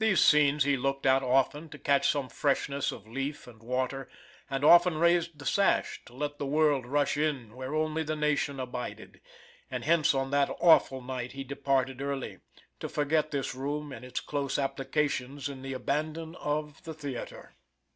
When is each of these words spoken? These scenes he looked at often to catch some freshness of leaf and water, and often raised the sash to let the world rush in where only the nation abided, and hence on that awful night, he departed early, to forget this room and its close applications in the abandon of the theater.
These 0.00 0.18
scenes 0.20 0.64
he 0.64 0.76
looked 0.76 1.06
at 1.06 1.22
often 1.22 1.68
to 1.68 1.78
catch 1.78 2.10
some 2.10 2.28
freshness 2.28 2.90
of 2.90 3.06
leaf 3.06 3.46
and 3.46 3.62
water, 3.62 4.08
and 4.50 4.64
often 4.64 4.98
raised 4.98 5.38
the 5.38 5.46
sash 5.46 6.04
to 6.06 6.12
let 6.12 6.40
the 6.40 6.44
world 6.44 6.84
rush 6.86 7.16
in 7.16 7.54
where 7.54 7.72
only 7.72 8.02
the 8.02 8.16
nation 8.16 8.58
abided, 8.58 9.20
and 9.70 9.84
hence 9.84 10.12
on 10.12 10.32
that 10.32 10.50
awful 10.60 11.00
night, 11.02 11.34
he 11.34 11.44
departed 11.44 12.02
early, 12.02 12.40
to 12.80 12.88
forget 12.88 13.30
this 13.30 13.54
room 13.54 13.92
and 13.92 14.04
its 14.04 14.18
close 14.18 14.58
applications 14.58 15.48
in 15.48 15.62
the 15.62 15.72
abandon 15.72 16.34
of 16.34 16.82
the 16.82 16.92
theater. 16.92 17.54